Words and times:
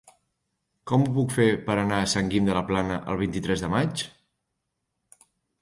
Com 0.91 1.03
ho 1.03 1.11
puc 1.17 1.35
fer 1.35 1.45
per 1.67 1.75
anar 1.81 1.99
a 2.05 2.09
Sant 2.15 2.33
Guim 2.33 2.49
de 2.49 2.57
la 2.59 2.65
Plana 2.71 2.97
el 3.15 3.21
vint-i-tres 3.23 3.65
de 3.67 3.73
maig? 3.77 4.07